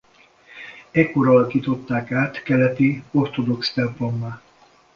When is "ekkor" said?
0.91-1.27